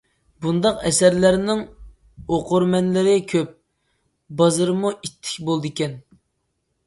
بۇنداق 0.43 0.79
ئەسەرلەرنىڭ 0.89 1.59
ئوقۇرمەنلىرى 2.37 3.13
كۆپ، 3.33 3.53
بازىرىمۇ 4.39 4.93
ئىتتىك 4.95 5.37
بولىدىكەن. 5.51 5.97